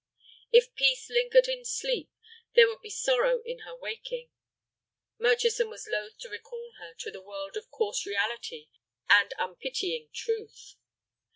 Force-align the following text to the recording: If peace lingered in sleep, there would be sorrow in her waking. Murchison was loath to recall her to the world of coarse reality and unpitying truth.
If 0.51 0.73
peace 0.73 1.11
lingered 1.11 1.47
in 1.47 1.63
sleep, 1.63 2.09
there 2.55 2.67
would 2.67 2.81
be 2.81 2.89
sorrow 2.89 3.43
in 3.45 3.59
her 3.59 3.75
waking. 3.75 4.31
Murchison 5.19 5.69
was 5.69 5.87
loath 5.87 6.17
to 6.21 6.27
recall 6.29 6.71
her 6.79 6.95
to 7.01 7.11
the 7.11 7.21
world 7.21 7.55
of 7.55 7.69
coarse 7.69 8.03
reality 8.07 8.69
and 9.11 9.31
unpitying 9.37 10.09
truth. 10.11 10.73